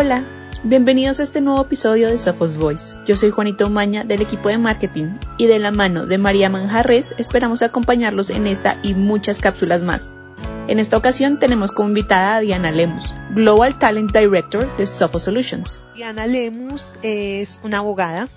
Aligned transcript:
Hola, 0.00 0.22
bienvenidos 0.62 1.18
a 1.18 1.24
este 1.24 1.40
nuevo 1.40 1.60
episodio 1.60 2.08
de 2.08 2.18
Sophos 2.18 2.56
Voice. 2.56 2.96
Yo 3.04 3.16
soy 3.16 3.30
Juanito 3.30 3.66
Umaña 3.66 4.04
del 4.04 4.22
equipo 4.22 4.48
de 4.48 4.56
marketing 4.56 5.18
y 5.38 5.46
de 5.46 5.58
la 5.58 5.72
mano 5.72 6.06
de 6.06 6.18
María 6.18 6.48
Manjarres 6.48 7.16
esperamos 7.18 7.62
acompañarlos 7.62 8.30
en 8.30 8.46
esta 8.46 8.78
y 8.84 8.94
muchas 8.94 9.40
cápsulas 9.40 9.82
más. 9.82 10.14
En 10.68 10.78
esta 10.78 10.96
ocasión 10.96 11.40
tenemos 11.40 11.72
como 11.72 11.88
invitada 11.88 12.36
a 12.36 12.40
Diana 12.40 12.70
Lemus, 12.70 13.16
Global 13.34 13.76
Talent 13.76 14.16
Director 14.16 14.68
de 14.76 14.86
Sophos 14.86 15.24
Solutions. 15.24 15.80
Diana 15.96 16.28
Lemus 16.28 16.94
es 17.02 17.58
una 17.64 17.78
abogada, 17.78 18.28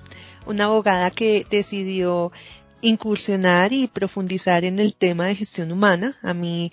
una 0.48 0.64
abogada 0.64 1.12
que 1.12 1.46
decidió 1.48 2.32
incursionar 2.82 3.72
y 3.72 3.86
profundizar 3.86 4.66
en 4.66 4.80
el 4.80 4.96
tema 4.96 5.28
de 5.28 5.36
gestión 5.36 5.72
humana. 5.72 6.18
A 6.24 6.34
mí 6.34 6.72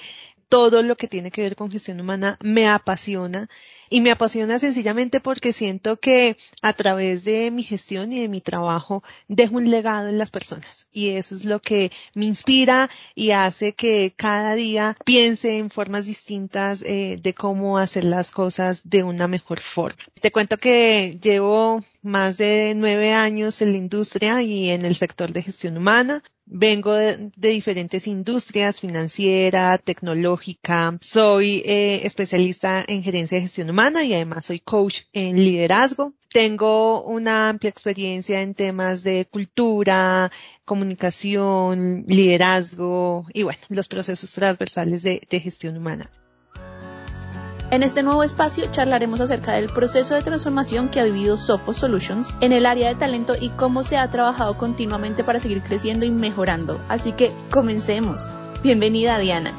todo 0.49 0.81
lo 0.81 0.97
que 0.97 1.09
tiene 1.09 1.31
que 1.31 1.43
ver 1.43 1.57
con 1.57 1.71
gestión 1.71 2.01
humana 2.01 2.39
me 2.41 2.67
apasiona 2.67 3.51
y 3.91 4.01
me 4.01 4.11
apasiona 4.11 4.59
sencillamente 4.59 5.21
porque 5.21 5.53
siento 5.53 5.99
que 5.99 6.37
a 6.63 6.73
través 6.73 7.25
de 7.25 7.51
mi 7.51 7.63
gestión 7.63 8.13
y 8.13 8.21
de 8.21 8.29
mi 8.29 8.41
trabajo 8.41 9.03
dejo 9.29 9.57
un 9.57 9.71
legado 9.71 10.09
en 10.09 10.19
las 10.19 10.31
personas 10.31 10.87
y 10.93 11.11
eso 11.11 11.35
es 11.35 11.45
lo 11.45 11.61
que 11.61 11.91
me 12.15 12.27
inspira 12.27 12.91
y 13.15 13.31
hace 13.31 13.75
que 13.75 14.13
cada 14.17 14.55
día 14.55 14.97
piense 15.05 15.59
en 15.59 15.71
formas 15.71 16.07
distintas 16.07 16.83
eh, 16.83 17.19
de 17.21 17.35
cómo 17.35 17.79
hacer 17.79 18.05
las 18.05 18.33
cosas 18.33 18.83
de 18.85 19.03
una 19.03 19.29
mejor 19.29 19.61
forma. 19.61 19.99
Te 20.21 20.33
cuento 20.33 20.57
que 20.57 21.19
llevo 21.23 21.85
más 22.03 22.39
de 22.39 22.75
nueve 22.77 23.13
años 23.13 23.63
en 23.63 23.73
la 23.73 23.79
industria 23.79 24.43
y 24.43 24.71
en 24.71 24.85
el 24.85 24.97
sector 24.97 25.33
de 25.33 25.43
gestión 25.43 25.77
humana. 25.77 26.23
Vengo 26.51 26.95
de, 26.95 27.31
diferentes 27.37 28.07
industrias, 28.07 28.81
financiera, 28.81 29.77
tecnológica. 29.79 30.97
Soy 31.01 31.63
eh, 31.67 32.01
especialista 32.05 32.83
en 32.89 33.03
gerencia 33.03 33.37
de 33.37 33.43
gestión 33.43 33.69
humana 33.69 34.03
y 34.05 34.15
además 34.15 34.47
soy 34.47 34.61
coach 34.61 35.03
en 35.13 35.37
liderazgo. 35.37 36.15
Tengo 36.31 37.03
una 37.05 37.51
amplia 37.51 37.69
experiencia 37.69 38.41
en 38.41 38.55
temas 38.55 39.03
de 39.03 39.27
cultura, 39.27 40.31
comunicación, 40.65 42.05
liderazgo 42.07 43.27
y 43.35 43.43
bueno, 43.43 43.61
los 43.69 43.89
procesos 43.89 44.33
transversales 44.33 45.03
de 45.03 45.41
gestión 45.41 45.77
humana. 45.77 46.11
En 47.71 47.83
este 47.83 48.03
nuevo 48.03 48.23
espacio 48.23 48.65
charlaremos 48.71 49.21
acerca 49.21 49.53
del 49.53 49.69
proceso 49.69 50.15
de 50.15 50.23
transformación 50.23 50.89
que 50.89 51.01
ha 51.01 51.05
vivido 51.05 51.37
Sophos 51.37 51.77
Solutions 51.77 52.33
en 52.41 52.55
el 52.55 52.65
área 52.65 52.89
de 52.89 52.95
talento 52.95 53.35
y 53.39 53.51
cómo 53.51 53.83
se 53.83 53.99
ha 53.99 54.09
trabajado 54.09 54.57
continuamente 54.57 55.23
para 55.23 55.39
seguir 55.39 55.61
creciendo 55.61 56.07
y 56.07 56.11
mejorando. 56.11 56.81
Así 56.89 57.13
que 57.13 57.31
comencemos. 57.51 58.27
Bienvenida 58.63 59.19
Diana. 59.19 59.53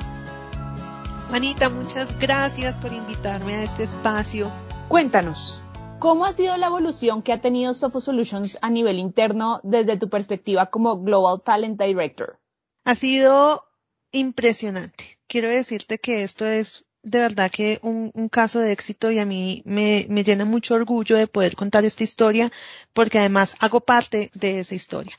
Juanita, 1.29 1.69
muchas 1.69 2.19
gracias 2.19 2.77
por 2.77 2.91
invitarme 2.91 3.53
a 3.53 3.63
este 3.63 3.83
espacio. 3.83 4.51
Cuéntanos, 4.87 5.61
¿cómo 5.99 6.25
ha 6.25 6.33
sido 6.33 6.57
la 6.57 6.65
evolución 6.65 7.21
que 7.21 7.31
ha 7.31 7.41
tenido 7.41 7.75
Sophos 7.75 8.05
Solutions 8.05 8.57
a 8.63 8.71
nivel 8.71 8.97
interno 8.97 9.59
desde 9.61 9.97
tu 9.97 10.09
perspectiva 10.09 10.71
como 10.71 10.99
Global 11.03 11.43
Talent 11.43 11.79
Director? 11.79 12.39
Ha 12.85 12.95
sido 12.95 13.65
impresionante. 14.11 15.19
Quiero 15.27 15.47
decirte 15.47 15.99
que 15.99 16.23
esto 16.23 16.47
es 16.47 16.85
de 17.03 17.19
verdad 17.19 17.51
que 17.51 17.79
un, 17.81 18.11
caso 18.29 18.59
de 18.59 18.71
éxito 18.71 19.11
y 19.11 19.19
a 19.19 19.25
mí 19.25 19.61
me, 19.65 20.05
me 20.09 20.23
llena 20.23 20.45
mucho 20.45 20.75
orgullo 20.75 21.17
de 21.17 21.27
poder 21.27 21.55
contar 21.55 21.85
esta 21.85 22.03
historia 22.03 22.51
porque 22.93 23.19
además 23.19 23.55
hago 23.59 23.81
parte 23.81 24.31
de 24.33 24.59
esa 24.59 24.75
historia. 24.75 25.17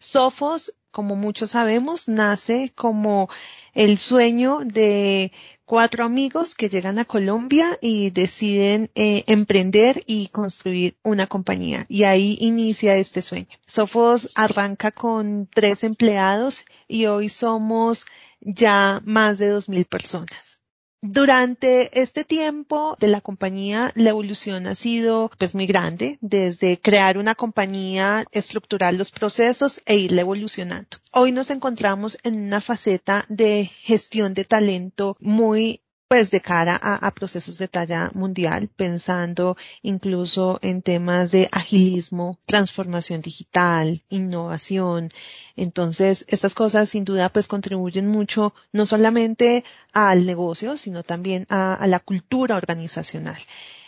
Sofos, 0.00 0.74
como 0.90 1.16
muchos 1.16 1.50
sabemos, 1.50 2.08
nace 2.08 2.72
como 2.74 3.28
el 3.74 3.98
sueño 3.98 4.60
de 4.64 5.32
cuatro 5.64 6.04
amigos 6.04 6.54
que 6.54 6.68
llegan 6.68 6.98
a 6.98 7.04
Colombia 7.04 7.78
y 7.82 8.10
deciden 8.10 8.90
eh, 8.94 9.24
emprender 9.26 10.02
y 10.06 10.28
construir 10.28 10.96
una 11.02 11.26
compañía. 11.26 11.84
Y 11.88 12.04
ahí 12.04 12.38
inicia 12.40 12.96
este 12.96 13.22
sueño. 13.22 13.58
Sofos 13.66 14.30
arranca 14.34 14.90
con 14.92 15.48
tres 15.52 15.84
empleados 15.84 16.64
y 16.86 17.06
hoy 17.06 17.28
somos 17.28 18.06
ya 18.40 19.02
más 19.04 19.38
de 19.38 19.48
dos 19.48 19.68
mil 19.68 19.84
personas. 19.84 20.57
Durante 21.00 22.00
este 22.00 22.24
tiempo 22.24 22.96
de 22.98 23.06
la 23.06 23.20
compañía, 23.20 23.92
la 23.94 24.10
evolución 24.10 24.66
ha 24.66 24.74
sido 24.74 25.30
pues 25.38 25.54
muy 25.54 25.66
grande, 25.66 26.18
desde 26.20 26.80
crear 26.80 27.18
una 27.18 27.36
compañía, 27.36 28.24
estructurar 28.32 28.94
los 28.94 29.12
procesos 29.12 29.80
e 29.86 29.96
irla 29.96 30.22
evolucionando. 30.22 30.98
Hoy 31.12 31.30
nos 31.30 31.50
encontramos 31.50 32.18
en 32.24 32.42
una 32.46 32.60
faceta 32.60 33.24
de 33.28 33.70
gestión 33.82 34.34
de 34.34 34.44
talento 34.44 35.16
muy 35.20 35.82
pues 36.08 36.30
de 36.30 36.40
cara 36.40 36.74
a, 36.76 37.10
procesos 37.12 37.58
de 37.58 37.68
talla 37.68 38.10
mundial, 38.14 38.68
pensando 38.68 39.56
incluso 39.82 40.58
en 40.62 40.80
temas 40.82 41.30
de 41.30 41.48
agilismo, 41.52 42.38
transformación 42.46 43.20
digital, 43.20 44.02
innovación. 44.08 45.10
Entonces, 45.54 46.24
estas 46.28 46.54
cosas 46.54 46.88
sin 46.88 47.04
duda 47.04 47.28
pues 47.28 47.46
contribuyen 47.46 48.08
mucho 48.08 48.54
no 48.72 48.86
solamente 48.86 49.64
al 49.92 50.24
negocio, 50.24 50.78
sino 50.78 51.02
también 51.02 51.46
a 51.50 51.86
la 51.86 52.00
cultura 52.00 52.56
organizacional. 52.56 53.38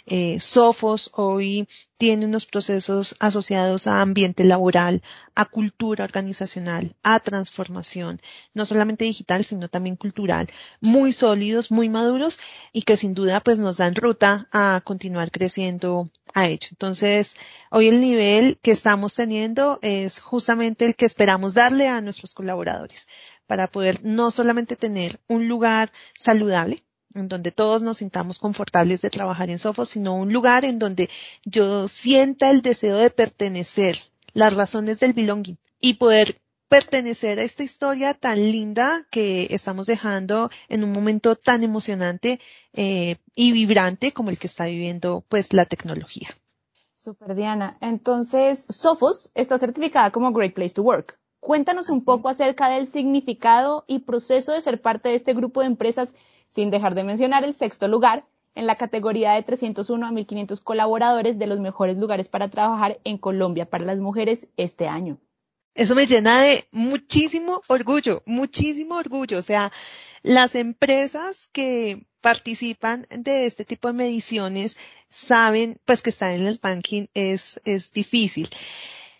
Eh, 0.06 0.38
Sofos 0.40 1.10
hoy 1.14 1.68
tiene 1.96 2.24
unos 2.24 2.46
procesos 2.46 3.14
asociados 3.18 3.86
a 3.86 4.00
ambiente 4.00 4.44
laboral, 4.44 5.02
a 5.34 5.44
cultura 5.44 6.04
organizacional, 6.04 6.96
a 7.02 7.20
transformación, 7.20 8.20
no 8.54 8.64
solamente 8.64 9.04
digital, 9.04 9.44
sino 9.44 9.68
también 9.68 9.96
cultural, 9.96 10.48
muy 10.80 11.12
sólidos, 11.12 11.70
muy 11.70 11.88
maduros 11.88 12.38
y 12.72 12.82
que 12.82 12.96
sin 12.96 13.14
duda 13.14 13.40
pues 13.40 13.58
nos 13.58 13.76
dan 13.76 13.94
ruta 13.94 14.48
a 14.52 14.80
continuar 14.84 15.30
creciendo 15.30 16.10
a 16.32 16.48
ello. 16.48 16.68
Entonces, 16.70 17.36
hoy 17.70 17.88
el 17.88 18.00
nivel 18.00 18.58
que 18.62 18.70
estamos 18.70 19.14
teniendo 19.14 19.78
es 19.82 20.20
justamente 20.20 20.86
el 20.86 20.96
que 20.96 21.06
esperamos 21.06 21.54
darle 21.54 21.88
a 21.88 22.00
nuestros 22.00 22.34
colaboradores 22.34 23.08
para 23.46 23.66
poder 23.66 24.04
no 24.04 24.30
solamente 24.30 24.76
tener 24.76 25.20
un 25.28 25.48
lugar 25.48 25.92
saludable, 26.16 26.84
en 27.15 27.28
donde 27.28 27.53
todos 27.53 27.82
nos 27.82 27.98
sintamos 27.98 28.38
confortables 28.38 29.00
de 29.03 29.10
trabajar 29.10 29.50
en 29.50 29.59
Sofos, 29.59 29.91
sino 29.91 30.16
un 30.16 30.32
lugar 30.32 30.65
en 30.65 30.78
donde 30.78 31.10
yo 31.44 31.88
sienta 31.88 32.50
el 32.50 32.62
deseo 32.62 32.97
de 32.97 33.10
pertenecer, 33.10 33.98
las 34.32 34.54
razones 34.54 35.00
del 35.00 35.12
belonging 35.12 35.59
y 35.81 35.94
poder 35.94 36.41
pertenecer 36.69 37.41
a 37.41 37.43
esta 37.43 37.65
historia 37.65 38.15
tan 38.15 38.38
linda 38.38 39.04
que 39.10 39.48
estamos 39.50 39.87
dejando 39.87 40.50
en 40.69 40.84
un 40.84 40.93
momento 40.93 41.34
tan 41.34 41.65
emocionante 41.65 42.38
eh, 42.72 43.16
y 43.34 43.50
vibrante 43.50 44.12
como 44.12 44.31
el 44.31 44.38
que 44.38 44.47
está 44.47 44.66
viviendo 44.66 45.25
pues 45.28 45.53
la 45.53 45.65
tecnología. 45.65 46.28
Super 46.97 47.34
Diana. 47.34 47.77
Entonces, 47.81 48.66
Sophos 48.69 49.32
está 49.34 49.59
certificada 49.59 50.12
como 50.12 50.32
Great 50.32 50.54
Place 50.54 50.75
to 50.75 50.82
Work. 50.82 51.19
Cuéntanos 51.41 51.88
un 51.88 52.04
poco 52.04 52.28
acerca 52.28 52.69
del 52.69 52.87
significado 52.87 53.84
y 53.88 54.00
proceso 54.00 54.53
de 54.53 54.60
ser 54.60 54.81
parte 54.81 55.09
de 55.09 55.15
este 55.16 55.34
grupo 55.34 55.60
de 55.60 55.66
empresas 55.66 56.15
sin 56.50 56.70
dejar 56.70 56.94
de 56.94 57.04
mencionar 57.04 57.44
el 57.44 57.54
sexto 57.54 57.88
lugar 57.88 58.26
en 58.54 58.66
la 58.66 58.76
categoría 58.76 59.32
de 59.32 59.42
301 59.42 60.06
a 60.06 60.12
1500 60.12 60.60
colaboradores 60.60 61.38
de 61.38 61.46
los 61.46 61.60
mejores 61.60 61.96
lugares 61.96 62.28
para 62.28 62.50
trabajar 62.50 63.00
en 63.04 63.16
Colombia 63.16 63.64
para 63.64 63.84
las 63.84 64.00
mujeres 64.00 64.48
este 64.56 64.86
año. 64.86 65.18
Eso 65.74 65.94
me 65.94 66.06
llena 66.06 66.42
de 66.42 66.66
muchísimo 66.72 67.62
orgullo, 67.68 68.22
muchísimo 68.26 68.96
orgullo. 68.96 69.38
O 69.38 69.42
sea, 69.42 69.72
las 70.22 70.54
empresas 70.54 71.48
que 71.52 72.06
participan 72.20 73.06
de 73.10 73.46
este 73.46 73.64
tipo 73.64 73.88
de 73.88 73.94
mediciones 73.94 74.76
saben 75.08 75.80
pues 75.84 76.02
que 76.02 76.10
estar 76.10 76.32
en 76.32 76.46
el 76.46 76.58
banking 76.60 77.06
es, 77.14 77.60
es 77.64 77.92
difícil. 77.92 78.50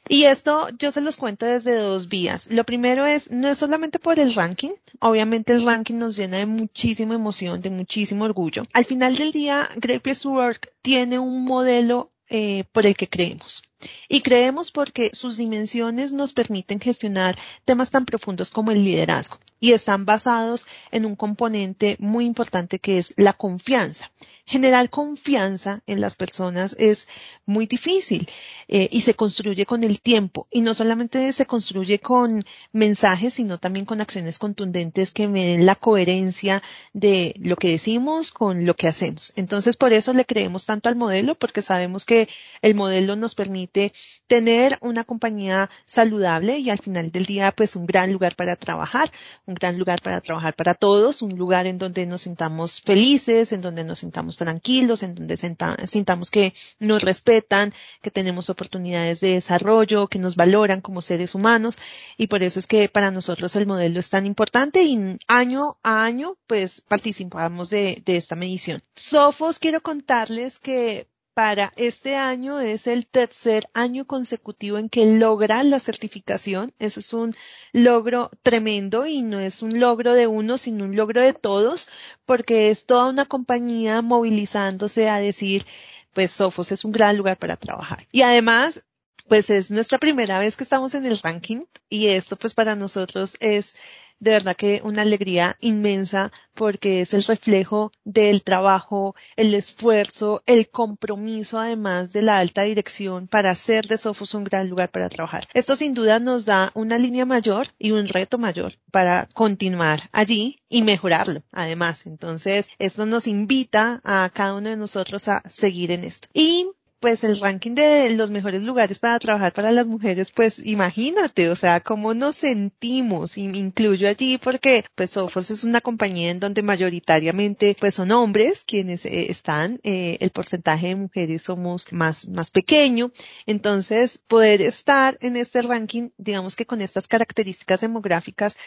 Y 0.09 0.25
esto 0.25 0.69
yo 0.79 0.91
se 0.91 1.01
los 1.01 1.17
cuento 1.17 1.47
desde 1.47 1.77
dos 1.77 2.09
vías. 2.09 2.49
Lo 2.51 2.65
primero 2.65 3.07
es, 3.07 3.31
no 3.31 3.49
es 3.49 3.59
solamente 3.59 3.99
por 3.99 4.19
el 4.19 4.35
ranking, 4.35 4.73
obviamente 4.99 5.53
el 5.53 5.65
ranking 5.65 5.95
nos 5.95 6.17
llena 6.17 6.39
de 6.39 6.47
muchísima 6.47 7.15
emoción, 7.15 7.61
de 7.61 7.71
muchísimo 7.71 8.25
orgullo. 8.25 8.65
Al 8.73 8.85
final 8.85 9.17
del 9.17 9.31
día, 9.33 9.69
to 9.81 10.31
Work 10.31 10.73
tiene 10.83 11.19
un 11.19 11.45
modelo 11.45 12.11
eh, 12.29 12.65
por 12.73 12.87
el 12.87 12.97
que 12.97 13.09
creemos. 13.09 13.63
Y 14.09 14.21
creemos 14.23 14.73
porque 14.73 15.11
sus 15.13 15.37
dimensiones 15.37 16.13
nos 16.13 16.33
permiten 16.33 16.81
gestionar 16.81 17.39
temas 17.65 17.91
tan 17.91 18.05
profundos 18.05 18.51
como 18.51 18.71
el 18.71 18.85
liderazgo 18.85 19.39
y 19.61 19.73
están 19.73 20.07
basados 20.07 20.67
en 20.91 21.05
un 21.05 21.15
componente 21.15 21.97
muy 22.01 22.25
importante 22.25 22.79
que 22.79 22.99
es 22.99 23.13
la 23.17 23.35
confianza. 23.35 24.11
Generar 24.47 24.91
confianza 24.91 25.83
en 25.87 26.01
las 26.01 26.17
personas 26.17 26.75
es 26.79 27.07
muy 27.47 27.67
difícil 27.67 28.29
eh, 28.67 28.89
y 28.91 29.03
se 29.03 29.15
construye 29.15 29.65
con 29.65 29.85
el 29.85 30.01
tiempo 30.01 30.49
y 30.51 30.63
no 30.63 30.75
solamente 30.75 31.33
se 31.33 31.47
construye 31.47 32.01
con 32.01 32.43
mensajes 32.73 33.35
sino 33.35 33.59
también 33.59 33.87
con 33.87 34.01
acciones 34.01 34.41
contundentes 34.41 35.13
que 35.13 35.29
me 35.29 35.47
den 35.47 35.67
la 35.67 35.77
coherencia 35.77 36.63
de 36.93 37.35
lo 37.39 37.55
que 37.57 37.69
decimos 37.69 38.33
con 38.33 38.67
lo 38.67 38.75
que 38.75 38.89
hacemos. 38.89 39.33
Entonces 39.37 39.77
por 39.77 39.93
eso 39.93 40.13
le 40.15 40.25
creemos 40.25 40.67
tanto 40.67 40.89
al 40.89 40.97
modelo 40.97 41.37
porque 41.37 41.63
sabemos 41.63 42.05
que 42.05 42.29
el 42.61 42.75
modelo 42.75 43.15
nos 43.15 43.37
permite 43.37 43.70
permite 43.71 43.93
tener 44.27 44.79
una 44.81 45.05
compañía 45.05 45.71
saludable 45.87 46.59
y 46.59 46.71
al 46.71 46.79
final 46.79 47.11
del 47.11 47.27
día 47.27 47.53
pues 47.53 47.75
un 47.75 47.87
gran 47.87 48.13
lugar 48.13 48.37
para 48.37 48.57
trabajar, 48.57 49.11
un 49.47 49.55
gran 49.55 49.79
lugar 49.79 50.01
para 50.03 50.21
trabajar 50.21 50.55
para 50.55 50.75
todos, 50.75 51.23
un 51.23 51.37
lugar 51.37 51.67
en 51.67 51.79
donde 51.79 52.07
nos 52.07 52.23
sintamos 52.23 52.81
felices, 52.81 53.53
en 53.53 53.61
donde 53.61 53.83
nos 53.83 54.01
sintamos 54.01 54.37
tranquilos, 54.37 55.03
en 55.03 55.15
donde 55.15 55.37
sintamos 55.37 56.31
que 56.31 56.55
nos 56.79 57.03
respetan, 57.03 57.73
que 58.03 58.11
tenemos 58.11 58.51
oportunidades 58.51 59.21
de 59.21 59.35
desarrollo, 59.35 60.07
que 60.07 60.19
nos 60.19 60.37
valoran 60.37 60.81
como 60.81 61.03
seres 61.03 61.35
humanos 61.35 61.79
y 62.17 62.29
por 62.29 62.43
eso 62.43 62.59
es 62.59 62.67
que 62.67 62.89
para 62.89 63.11
nosotros 63.11 63.57
el 63.57 63.67
modelo 63.67 63.99
es 63.99 64.11
tan 64.11 64.27
importante 64.27 64.83
y 64.85 65.19
año 65.27 65.79
a 65.83 66.05
año 66.05 66.37
pues 66.47 66.83
participamos 66.83 67.71
de, 67.71 68.01
de 68.05 68.17
esta 68.17 68.37
medición. 68.37 68.83
Sofos, 68.95 69.59
quiero 69.59 69.81
contarles 69.81 70.59
que 70.59 71.10
para 71.41 71.73
este 71.77 72.17
año 72.17 72.61
es 72.61 72.87
el 72.87 73.07
tercer 73.07 73.71
año 73.73 74.07
consecutivo 74.07 74.77
en 74.77 74.91
que 74.91 75.07
logra 75.07 75.65
la 75.65 75.81
certificación. 75.81 76.75
Eso 76.79 77.01
es 77.01 77.15
un 77.15 77.35
logro 77.73 78.31
tremendo 78.43 79.07
y 79.07 79.23
no 79.23 79.41
es 79.41 79.63
un 79.63 79.81
logro 79.81 80.13
de 80.13 80.27
uno, 80.27 80.59
sino 80.59 80.85
un 80.85 80.97
logro 80.97 81.23
de 81.23 81.33
todos, 81.33 81.89
porque 82.27 82.69
es 82.69 82.85
toda 82.85 83.09
una 83.09 83.25
compañía 83.25 84.03
movilizándose 84.03 85.09
a 85.09 85.17
decir, 85.17 85.65
pues 86.13 86.31
Sofos 86.31 86.73
es 86.73 86.85
un 86.85 86.93
gran 86.93 87.17
lugar 87.17 87.39
para 87.39 87.57
trabajar. 87.57 88.07
Y 88.13 88.21
además, 88.21 88.85
pues 89.27 89.49
es 89.49 89.71
nuestra 89.71 89.97
primera 89.97 90.39
vez 90.41 90.59
que 90.59 90.65
estamos 90.65 90.95
en 90.95 91.07
el 91.07 91.19
ranking 91.21 91.65
y 91.89 92.09
esto 92.09 92.37
pues 92.37 92.53
para 92.53 92.77
nosotros 92.77 93.39
es 93.41 93.77
de 94.21 94.33
verdad 94.33 94.57
que 94.57 94.81
una 94.85 95.03
alegría 95.03 95.57
inmensa 95.61 96.31
porque 96.55 97.01
es 97.01 97.15
el 97.15 97.25
reflejo 97.25 97.91
del 98.05 98.43
trabajo, 98.43 99.15
el 99.37 99.55
esfuerzo, 99.55 100.43
el 100.47 100.69
compromiso 100.69 101.59
además 101.59 102.13
de 102.13 102.23
la 102.23 102.39
alta 102.39 102.63
dirección 102.63 103.29
para 103.29 103.51
hacer 103.51 103.87
de 103.87 103.97
Sofos 103.97 104.35
un 104.35 104.45
gran 104.45 104.69
lugar 104.69 104.91
para 104.91 105.09
trabajar. 105.09 105.49
Esto 105.55 105.75
sin 105.75 105.95
duda 105.95 106.19
nos 106.19 106.45
da 106.45 106.71
una 106.75 106.99
línea 106.99 107.25
mayor 107.25 107.69
y 107.79 107.93
un 107.93 108.07
reto 108.07 108.37
mayor 108.37 108.75
para 108.91 109.29
continuar 109.35 110.11
allí 110.13 110.61
y 110.69 110.83
mejorarlo 110.83 111.43
además. 111.51 112.07
Entonces, 112.07 112.69
esto 112.79 113.07
nos 113.07 113.27
invita 113.27 114.01
a 114.05 114.31
cada 114.33 114.55
uno 114.55 114.69
de 114.69 114.77
nosotros 114.77 115.29
a 115.29 115.43
seguir 115.49 115.91
en 115.93 116.05
esto. 116.05 116.29
Y 116.35 116.71
pues 117.01 117.25
el 117.25 117.41
ranking 117.41 117.75
de 117.75 118.11
los 118.11 118.31
mejores 118.31 118.63
lugares 118.63 118.99
para 118.99 119.19
trabajar 119.19 119.53
para 119.53 119.73
las 119.73 119.89
mujeres, 119.89 120.31
pues 120.31 120.65
imagínate, 120.65 121.49
o 121.49 121.57
sea, 121.57 121.81
cómo 121.81 122.15
nos 122.15 122.37
sentimos, 122.37 123.39
y 123.39 123.49
me 123.49 123.59
incluyo 123.59 124.09
allí 124.09 124.39
porque 124.39 124.85
pues 124.95 125.11
Sofos 125.11 125.51
es 125.51 125.65
una 125.65 125.81
compañía 125.81 126.31
en 126.31 126.41
donde 126.41 126.63
mayoritariamente 126.63 127.77
pues 127.81 127.95
son 127.95 128.13
hombres 128.13 128.65
quienes 128.65 129.07
eh, 129.07 129.31
están, 129.31 129.81
eh, 129.83 130.19
el 130.21 130.31
porcentaje 130.31 130.89
de 130.89 130.97
mujeres 130.97 131.43
somos 131.43 131.91
más, 131.91 132.29
más 132.29 132.51
pequeño, 132.51 133.13
entonces 133.47 134.19
poder 134.19 134.61
estar 134.61 135.17
en 135.23 135.37
este 135.37 135.63
ranking, 135.63 136.11
digamos 136.19 136.55
que 136.55 136.67
con 136.67 136.83
estas 136.83 137.09
características 137.09 137.81
demográficas, 137.81 138.59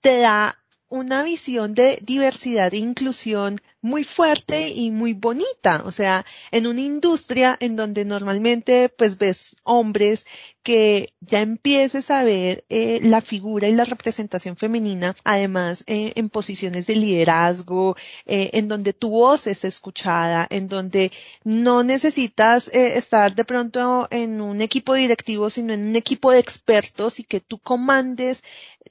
te 0.00 0.18
da 0.18 0.56
una 0.88 1.22
visión 1.22 1.74
de 1.74 1.98
diversidad 2.02 2.74
e 2.74 2.78
inclusión 2.78 3.60
muy 3.82 4.04
fuerte 4.04 4.68
y 4.68 4.90
muy 4.90 5.12
bonita. 5.14 5.82
O 5.84 5.92
sea, 5.92 6.24
en 6.50 6.66
una 6.66 6.80
industria 6.80 7.56
en 7.60 7.76
donde 7.76 8.04
normalmente 8.04 8.88
pues 8.88 9.18
ves 9.18 9.56
hombres 9.64 10.26
que 10.62 11.14
ya 11.20 11.40
empieces 11.40 12.10
a 12.10 12.22
ver 12.22 12.64
eh, 12.68 13.00
la 13.02 13.22
figura 13.22 13.68
y 13.68 13.72
la 13.72 13.84
representación 13.84 14.56
femenina, 14.56 15.16
además 15.24 15.84
eh, 15.86 16.12
en 16.16 16.28
posiciones 16.28 16.86
de 16.86 16.96
liderazgo, 16.96 17.96
eh, 18.26 18.50
en 18.52 18.68
donde 18.68 18.92
tu 18.92 19.08
voz 19.10 19.46
es 19.46 19.64
escuchada, 19.64 20.46
en 20.50 20.68
donde 20.68 21.12
no 21.44 21.82
necesitas 21.82 22.68
estar 22.68 23.34
de 23.34 23.44
pronto 23.44 24.06
en 24.10 24.40
un 24.40 24.60
equipo 24.60 24.94
directivo, 24.94 25.48
sino 25.48 25.72
en 25.72 25.88
un 25.88 25.96
equipo 25.96 26.30
de 26.30 26.40
expertos 26.40 27.20
y 27.20 27.24
que 27.24 27.40
tú 27.40 27.58
comandes 27.58 28.42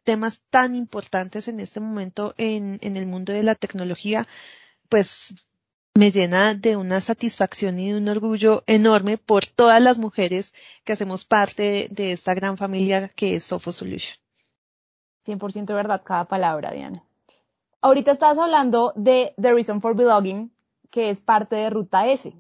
temas 0.04 0.42
tan 0.50 0.76
importantes 0.76 1.48
en 1.48 1.60
este 1.60 1.80
momento 1.80 2.34
en, 2.38 2.80
en 2.82 2.98
el 2.98 3.06
mundo 3.06 3.32
de 3.34 3.44
la 3.44 3.56
tecnología 3.56 4.28
pues 4.90 5.36
me 5.94 6.12
llena 6.12 6.56
de 6.56 6.76
una 6.76 7.02
satisfacción 7.02 7.80
y 7.80 7.92
de 7.92 7.98
un 7.98 8.08
orgullo 8.08 8.64
enorme 8.68 9.18
por 9.18 9.46
todas 9.46 9.82
las 9.82 9.98
mujeres 9.98 10.54
que 10.84 10.94
hacemos 10.94 11.26
parte 11.26 11.88
de 11.92 12.12
esta 12.12 12.34
gran 12.34 12.58
familia 12.58 13.10
que 13.16 13.36
es 13.36 13.44
Sofo 13.44 13.72
Solution. 13.72 14.18
100% 15.26 15.66
verdad 15.74 16.02
cada 16.04 16.26
palabra, 16.26 16.72
Diana. 16.72 17.04
Ahorita 17.82 18.12
estabas 18.12 18.38
hablando 18.38 18.94
de 18.96 19.34
The 19.42 19.54
Reason 19.54 19.82
for 19.82 19.96
Belonging, 19.96 20.52
que 20.90 21.10
es 21.10 21.20
parte 21.20 21.56
de 21.56 21.70
Ruta 21.70 22.08
S. 22.08 22.34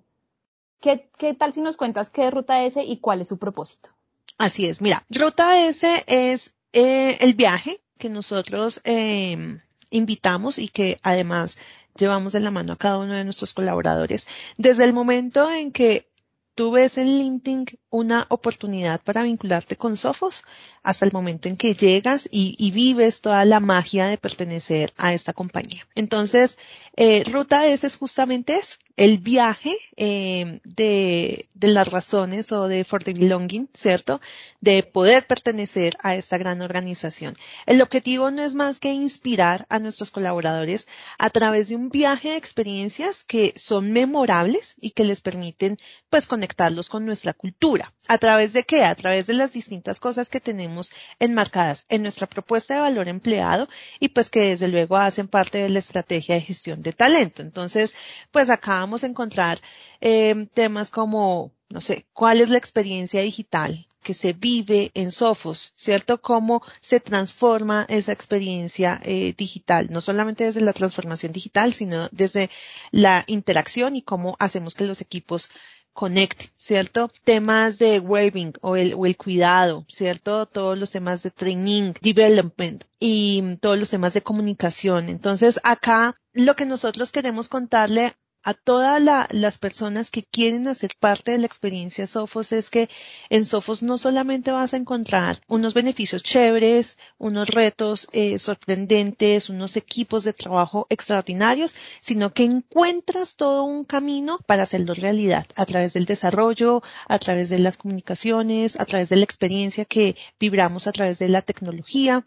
¿Qué, 0.79 1.09
qué 1.17 1.33
tal 1.33 1.53
si 1.53 1.61
nos 1.61 1.77
cuentas 1.77 2.09
qué 2.09 2.27
es 2.27 2.33
Ruta 2.33 2.63
S 2.63 2.81
y 2.83 2.97
cuál 2.97 3.21
es 3.21 3.27
su 3.27 3.37
propósito? 3.37 3.89
Así 4.37 4.65
es, 4.65 4.81
mira, 4.81 5.05
Ruta 5.09 5.65
S 5.67 6.03
es 6.07 6.55
eh, 6.71 7.17
el 7.19 7.33
viaje 7.33 7.81
que 7.97 8.09
nosotros 8.09 8.79
eh, 8.85 9.59
invitamos 9.91 10.59
y 10.59 10.69
que 10.69 10.99
además 11.03 11.57
llevamos 11.95 12.33
de 12.33 12.39
la 12.39 12.51
mano 12.51 12.73
a 12.73 12.77
cada 12.77 12.99
uno 12.99 13.13
de 13.13 13.23
nuestros 13.23 13.53
colaboradores. 13.53 14.27
Desde 14.57 14.85
el 14.85 14.93
momento 14.93 15.49
en 15.51 15.71
que 15.71 16.09
tú 16.55 16.71
ves 16.71 16.97
en 16.97 17.07
LinkedIn 17.07 17.65
una 17.89 18.27
oportunidad 18.29 19.01
para 19.01 19.23
vincularte 19.23 19.75
con 19.75 19.97
Sofos 19.97 20.43
hasta 20.83 21.05
el 21.05 21.11
momento 21.11 21.47
en 21.47 21.57
que 21.57 21.75
llegas 21.75 22.27
y, 22.31 22.71
vives 22.71 23.21
toda 23.21 23.43
la 23.45 23.59
magia 23.59 24.07
de 24.07 24.17
pertenecer 24.17 24.93
a 24.97 25.13
esta 25.13 25.33
compañía. 25.33 25.87
Entonces, 25.95 26.57
eh, 26.95 27.23
Ruta 27.25 27.65
S 27.67 27.85
es 27.85 27.97
justamente 27.97 28.55
eso, 28.55 28.77
el 28.95 29.17
viaje 29.17 29.75
eh, 29.97 30.59
de, 30.63 31.49
de 31.53 31.67
las 31.67 31.89
razones 31.89 32.51
o 32.51 32.67
de 32.67 32.83
for 32.83 33.03
the 33.03 33.13
belonging, 33.13 33.69
¿cierto? 33.73 34.19
De 34.61 34.83
poder 34.83 35.25
pertenecer 35.25 35.97
a 36.01 36.15
esta 36.15 36.37
gran 36.37 36.61
organización. 36.61 37.33
El 37.65 37.81
objetivo 37.81 38.29
no 38.31 38.41
es 38.41 38.55
más 38.55 38.79
que 38.79 38.93
inspirar 38.93 39.65
a 39.69 39.79
nuestros 39.79 40.11
colaboradores 40.11 40.87
a 41.17 41.29
través 41.29 41.69
de 41.69 41.75
un 41.75 41.89
viaje 41.89 42.29
de 42.29 42.37
experiencias 42.37 43.23
que 43.23 43.53
son 43.57 43.91
memorables 43.91 44.75
y 44.81 44.91
que 44.91 45.05
les 45.05 45.21
permiten 45.21 45.77
pues 46.09 46.27
conectarlos 46.27 46.89
con 46.89 47.05
nuestra 47.05 47.33
cultura. 47.33 47.78
¿A 48.07 48.17
través 48.17 48.53
de 48.53 48.63
qué? 48.63 48.83
A 48.83 48.95
través 48.95 49.27
de 49.27 49.33
las 49.33 49.53
distintas 49.53 49.99
cosas 49.99 50.29
que 50.29 50.39
tenemos 50.39 50.91
enmarcadas 51.19 51.85
en 51.89 52.01
nuestra 52.01 52.27
propuesta 52.27 52.75
de 52.75 52.81
valor 52.81 53.07
empleado 53.07 53.67
y 53.99 54.09
pues 54.09 54.29
que 54.29 54.41
desde 54.41 54.67
luego 54.67 54.97
hacen 54.97 55.27
parte 55.27 55.59
de 55.59 55.69
la 55.69 55.79
estrategia 55.79 56.35
de 56.35 56.41
gestión 56.41 56.81
de 56.81 56.93
talento. 56.93 57.41
Entonces, 57.41 57.95
pues 58.31 58.49
acá 58.49 58.79
vamos 58.79 59.03
a 59.03 59.07
encontrar 59.07 59.59
eh, 60.01 60.47
temas 60.53 60.89
como, 60.89 61.53
no 61.69 61.81
sé, 61.81 62.07
cuál 62.13 62.41
es 62.41 62.49
la 62.49 62.57
experiencia 62.57 63.21
digital 63.21 63.85
que 64.03 64.13
se 64.13 64.33
vive 64.33 64.91
en 64.93 65.11
Sofos, 65.11 65.73
¿cierto? 65.75 66.21
Cómo 66.21 66.63
se 66.79 66.99
transforma 66.99 67.85
esa 67.89 68.11
experiencia 68.11 68.99
eh, 69.03 69.33
digital, 69.37 69.87
no 69.91 70.01
solamente 70.01 70.45
desde 70.45 70.61
la 70.61 70.73
transformación 70.73 71.31
digital, 71.31 71.73
sino 71.73 72.07
desde 72.11 72.49
la 72.91 73.23
interacción 73.27 73.95
y 73.95 74.01
cómo 74.01 74.35
hacemos 74.39 74.73
que 74.73 74.85
los 74.85 75.01
equipos 75.01 75.49
conecten, 75.93 76.47
¿cierto? 76.57 77.09
Temas 77.23 77.77
de 77.77 77.99
webbing 77.99 78.53
o 78.61 78.75
el, 78.75 78.93
o 78.93 79.05
el 79.05 79.17
cuidado, 79.17 79.85
¿cierto? 79.87 80.45
Todos 80.45 80.79
los 80.79 80.91
temas 80.91 81.23
de 81.23 81.31
training, 81.31 81.93
development 82.01 82.83
y 82.99 83.57
todos 83.61 83.79
los 83.79 83.89
temas 83.89 84.13
de 84.13 84.21
comunicación. 84.21 85.09
Entonces 85.09 85.59
acá 85.63 86.15
lo 86.33 86.55
que 86.55 86.65
nosotros 86.65 87.11
queremos 87.11 87.49
contarle 87.49 88.13
a 88.49 88.55
todas 88.55 88.99
las 89.31 89.59
personas 89.59 90.09
que 90.09 90.23
quieren 90.23 90.67
hacer 90.67 90.93
parte 90.99 91.31
de 91.31 91.37
la 91.37 91.45
experiencia 91.45 92.07
Sofos 92.07 92.51
es 92.51 92.71
que 92.71 92.89
en 93.29 93.45
Sofos 93.45 93.83
no 93.83 93.99
solamente 93.99 94.49
vas 94.49 94.73
a 94.73 94.77
encontrar 94.77 95.39
unos 95.47 95.75
beneficios 95.75 96.23
chéveres, 96.23 96.97
unos 97.19 97.47
retos 97.47 98.07
eh, 98.11 98.39
sorprendentes, 98.39 99.51
unos 99.51 99.77
equipos 99.77 100.23
de 100.23 100.33
trabajo 100.33 100.87
extraordinarios, 100.89 101.75
sino 102.01 102.33
que 102.33 102.43
encuentras 102.43 103.35
todo 103.35 103.65
un 103.65 103.85
camino 103.85 104.39
para 104.47 104.63
hacerlo 104.63 104.95
realidad 104.95 105.45
a 105.55 105.67
través 105.67 105.93
del 105.93 106.05
desarrollo, 106.05 106.81
a 107.07 107.19
través 107.19 107.49
de 107.49 107.59
las 107.59 107.77
comunicaciones, 107.77 108.79
a 108.79 108.85
través 108.85 109.09
de 109.09 109.17
la 109.17 109.25
experiencia 109.25 109.85
que 109.85 110.15
vibramos 110.39 110.87
a 110.87 110.91
través 110.91 111.19
de 111.19 111.29
la 111.29 111.43
tecnología 111.43 112.25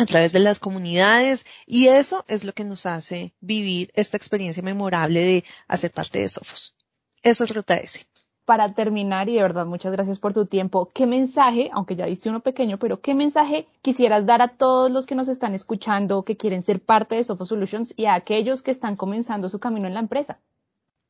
a 0.00 0.06
través 0.06 0.32
de 0.32 0.38
las 0.38 0.58
comunidades 0.58 1.44
y 1.66 1.88
eso 1.88 2.24
es 2.26 2.42
lo 2.42 2.54
que 2.54 2.64
nos 2.64 2.86
hace 2.86 3.34
vivir 3.40 3.90
esta 3.94 4.16
experiencia 4.16 4.62
memorable 4.62 5.20
de 5.20 5.44
hacer 5.68 5.90
parte 5.90 6.20
de 6.20 6.28
Sofos. 6.30 6.74
Eso 7.22 7.44
es 7.44 7.54
Ruta 7.54 7.76
S. 7.76 8.06
Para 8.46 8.74
terminar, 8.74 9.28
y 9.28 9.34
de 9.34 9.42
verdad 9.42 9.66
muchas 9.66 9.92
gracias 9.92 10.18
por 10.18 10.32
tu 10.32 10.46
tiempo, 10.46 10.88
¿qué 10.94 11.06
mensaje, 11.06 11.68
aunque 11.74 11.96
ya 11.96 12.06
diste 12.06 12.30
uno 12.30 12.40
pequeño, 12.40 12.78
pero 12.78 13.00
qué 13.00 13.14
mensaje 13.14 13.68
quisieras 13.82 14.24
dar 14.24 14.40
a 14.40 14.48
todos 14.48 14.90
los 14.90 15.04
que 15.04 15.14
nos 15.14 15.28
están 15.28 15.54
escuchando, 15.54 16.24
que 16.24 16.38
quieren 16.38 16.62
ser 16.62 16.80
parte 16.80 17.16
de 17.16 17.24
Sofos 17.24 17.48
Solutions 17.48 17.92
y 17.94 18.06
a 18.06 18.14
aquellos 18.14 18.62
que 18.62 18.70
están 18.70 18.96
comenzando 18.96 19.50
su 19.50 19.58
camino 19.58 19.86
en 19.86 19.94
la 19.94 20.00
empresa? 20.00 20.40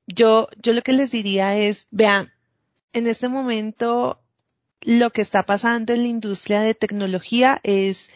Yo, 0.09 0.49
yo 0.61 0.73
lo 0.73 0.83
que 0.83 0.93
les 0.93 1.13
diría 1.13 1.57
es, 1.57 1.87
vean, 1.93 2.33
en 2.93 3.07
este 3.07 3.29
momento 3.29 4.19
lo 4.81 5.11
que 5.11 5.23
está 5.23 5.45
pasando 5.45 5.93
en 5.93 6.03
la 6.03 6.09
industria 6.09 6.61
de 6.61 6.75
tecnología 6.75 7.61
es 7.63 8.11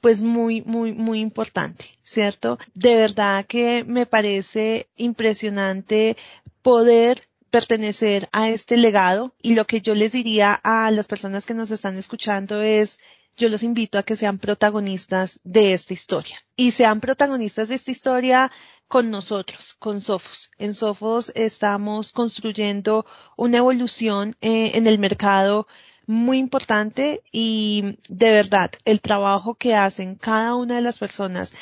pues 0.00 0.22
muy, 0.22 0.62
muy, 0.62 0.92
muy 0.92 1.20
importante, 1.20 1.98
¿cierto? 2.02 2.58
De 2.74 2.96
verdad 2.96 3.46
que 3.46 3.84
me 3.84 4.06
parece 4.06 4.88
impresionante 4.96 6.16
poder 6.62 7.28
pertenecer 7.50 8.28
a 8.32 8.48
este 8.48 8.76
legado 8.76 9.34
y 9.42 9.54
lo 9.54 9.66
que 9.66 9.80
yo 9.80 9.94
les 9.94 10.12
diría 10.12 10.54
a 10.54 10.90
las 10.90 11.06
personas 11.06 11.46
que 11.46 11.54
nos 11.54 11.70
están 11.70 11.96
escuchando 11.96 12.62
es 12.62 12.98
yo 13.36 13.48
los 13.48 13.62
invito 13.62 13.98
a 13.98 14.02
que 14.02 14.16
sean 14.16 14.38
protagonistas 14.38 15.40
de 15.44 15.72
esta 15.72 15.92
historia 15.92 16.38
y 16.56 16.72
sean 16.72 17.00
protagonistas 17.00 17.68
de 17.68 17.74
esta 17.74 17.90
historia 17.90 18.52
con 18.86 19.10
nosotros, 19.10 19.74
con 19.78 20.00
Sofos. 20.00 20.50
En 20.58 20.74
Sofos 20.74 21.32
estamos 21.34 22.12
construyendo 22.12 23.06
una 23.36 23.58
evolución 23.58 24.34
eh, 24.40 24.72
en 24.74 24.86
el 24.86 24.98
mercado 24.98 25.66
muy 26.10 26.38
importante 26.38 27.22
y 27.30 27.98
de 28.08 28.32
verdad 28.32 28.72
el 28.84 29.00
trabajo 29.00 29.54
que 29.54 29.76
hacen 29.76 30.16
cada 30.16 30.56
una 30.56 30.74
de 30.74 30.82
las 30.82 30.98
personas 30.98 31.52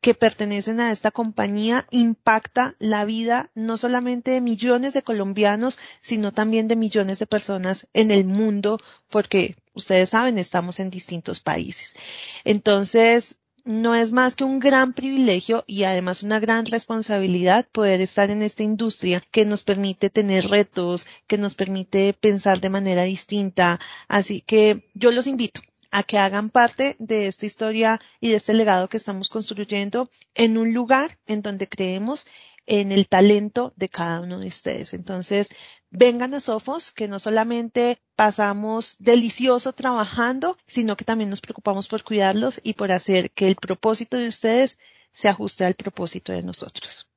que 0.00 0.14
pertenecen 0.14 0.80
a 0.80 0.90
esta 0.90 1.12
compañía 1.12 1.86
impacta 1.92 2.74
la 2.80 3.04
vida 3.04 3.52
no 3.54 3.76
solamente 3.76 4.32
de 4.32 4.40
millones 4.40 4.94
de 4.94 5.02
colombianos, 5.02 5.78
sino 6.00 6.32
también 6.32 6.66
de 6.66 6.74
millones 6.74 7.20
de 7.20 7.28
personas 7.28 7.86
en 7.92 8.10
el 8.10 8.24
mundo, 8.24 8.80
porque 9.08 9.54
ustedes 9.72 10.10
saben, 10.10 10.36
estamos 10.36 10.80
en 10.80 10.90
distintos 10.90 11.38
países. 11.38 11.94
Entonces, 12.42 13.36
no 13.64 13.94
es 13.94 14.12
más 14.12 14.36
que 14.36 14.44
un 14.44 14.58
gran 14.58 14.92
privilegio 14.92 15.64
y 15.66 15.84
además 15.84 16.22
una 16.22 16.40
gran 16.40 16.66
responsabilidad 16.66 17.68
poder 17.70 18.00
estar 18.00 18.30
en 18.30 18.42
esta 18.42 18.62
industria 18.62 19.22
que 19.30 19.44
nos 19.44 19.62
permite 19.62 20.10
tener 20.10 20.48
retos, 20.48 21.06
que 21.26 21.38
nos 21.38 21.54
permite 21.54 22.12
pensar 22.12 22.60
de 22.60 22.70
manera 22.70 23.04
distinta. 23.04 23.80
Así 24.08 24.40
que 24.40 24.90
yo 24.94 25.10
los 25.10 25.26
invito 25.26 25.60
a 25.90 26.02
que 26.02 26.18
hagan 26.18 26.50
parte 26.50 26.96
de 26.98 27.26
esta 27.26 27.46
historia 27.46 28.00
y 28.20 28.30
de 28.30 28.36
este 28.36 28.54
legado 28.54 28.88
que 28.88 28.96
estamos 28.96 29.28
construyendo 29.28 30.10
en 30.34 30.58
un 30.58 30.72
lugar 30.72 31.18
en 31.26 31.42
donde 31.42 31.68
creemos 31.68 32.26
en 32.66 32.92
el 32.92 33.08
talento 33.08 33.72
de 33.76 33.88
cada 33.88 34.20
uno 34.20 34.38
de 34.38 34.46
ustedes. 34.46 34.94
Entonces, 34.94 35.50
vengan 35.92 36.34
a 36.34 36.40
Sofos, 36.40 36.90
que 36.90 37.06
no 37.06 37.18
solamente 37.18 38.00
pasamos 38.16 38.96
delicioso 38.98 39.72
trabajando, 39.72 40.56
sino 40.66 40.96
que 40.96 41.04
también 41.04 41.30
nos 41.30 41.40
preocupamos 41.40 41.86
por 41.86 42.02
cuidarlos 42.02 42.60
y 42.64 42.72
por 42.72 42.90
hacer 42.90 43.30
que 43.30 43.46
el 43.46 43.56
propósito 43.56 44.16
de 44.16 44.26
ustedes 44.26 44.78
se 45.12 45.28
ajuste 45.28 45.64
al 45.64 45.74
propósito 45.74 46.32
de 46.32 46.42
nosotros. 46.42 47.08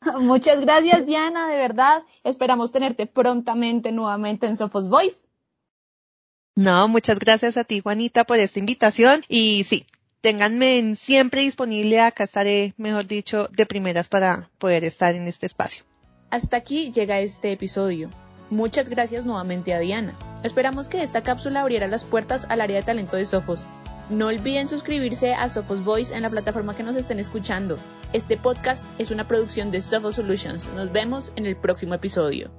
Muchas 0.18 0.60
gracias, 0.60 1.06
Diana, 1.06 1.48
de 1.48 1.56
verdad. 1.56 2.02
Esperamos 2.24 2.72
tenerte 2.72 3.06
prontamente 3.06 3.92
nuevamente 3.92 4.46
en 4.46 4.56
Sofos 4.56 4.88
Voice. 4.88 5.24
No, 6.54 6.86
muchas 6.86 7.18
gracias 7.18 7.56
a 7.56 7.64
ti, 7.64 7.80
Juanita, 7.80 8.24
por 8.24 8.38
esta 8.38 8.58
invitación. 8.58 9.22
Y 9.26 9.64
sí, 9.64 9.86
ténganme 10.20 10.94
siempre 10.96 11.40
disponible. 11.40 12.00
Acá 12.00 12.24
estaré, 12.24 12.74
mejor 12.76 13.06
dicho, 13.06 13.48
de 13.52 13.64
primeras 13.64 14.08
para 14.08 14.50
poder 14.58 14.84
estar 14.84 15.14
en 15.14 15.26
este 15.28 15.46
espacio. 15.46 15.84
Hasta 16.32 16.56
aquí 16.56 16.90
llega 16.90 17.20
este 17.20 17.52
episodio. 17.52 18.08
Muchas 18.48 18.88
gracias 18.88 19.26
nuevamente 19.26 19.74
a 19.74 19.80
Diana. 19.80 20.14
Esperamos 20.42 20.88
que 20.88 21.02
esta 21.02 21.22
cápsula 21.22 21.60
abriera 21.60 21.88
las 21.88 22.04
puertas 22.04 22.46
al 22.48 22.62
área 22.62 22.76
de 22.76 22.82
talento 22.82 23.18
de 23.18 23.26
Sofos. 23.26 23.68
No 24.08 24.28
olviden 24.28 24.66
suscribirse 24.66 25.34
a 25.34 25.50
Sophos 25.50 25.84
Voice 25.84 26.16
en 26.16 26.22
la 26.22 26.30
plataforma 26.30 26.74
que 26.74 26.84
nos 26.84 26.96
estén 26.96 27.18
escuchando. 27.18 27.78
Este 28.14 28.38
podcast 28.38 28.86
es 28.98 29.10
una 29.10 29.28
producción 29.28 29.70
de 29.70 29.82
Sophos 29.82 30.14
Solutions. 30.14 30.72
Nos 30.74 30.90
vemos 30.90 31.34
en 31.36 31.44
el 31.44 31.54
próximo 31.54 31.92
episodio. 31.92 32.50